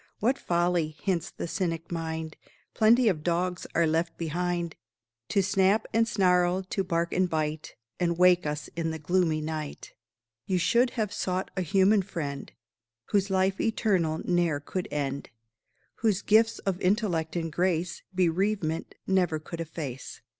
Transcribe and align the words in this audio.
"What 0.19 0.39
folly!" 0.39 0.95
hints 1.03 1.29
the 1.29 1.47
cynic 1.47 1.91
mind, 1.91 2.35
"Plenty 2.73 3.07
of 3.07 3.21
dogs 3.21 3.67
are 3.75 3.85
left 3.85 4.17
behind 4.17 4.75
To 5.29 5.43
snap 5.43 5.85
and 5.93 6.07
snarl, 6.07 6.63
to 6.71 6.83
bark 6.83 7.13
and 7.13 7.29
bite, 7.29 7.75
And 7.99 8.17
wake 8.17 8.47
us 8.47 8.67
in 8.75 8.89
the 8.89 8.97
gloomy 8.97 9.41
night. 9.41 9.93
"You 10.47 10.57
should 10.57 10.89
have 10.97 11.13
sought 11.13 11.51
a 11.55 11.61
human 11.61 12.01
friend, 12.01 12.51
Whose 13.09 13.29
life 13.29 13.61
eternal 13.61 14.21
ne'er 14.25 14.59
could 14.59 14.87
end 14.89 15.29
Whose 15.97 16.23
gifts 16.23 16.57
of 16.57 16.81
intellect 16.81 17.35
and 17.35 17.53
grace 17.53 18.01
Bereavement 18.11 18.95
never 19.05 19.37
could 19.37 19.61
efface." 19.61 20.21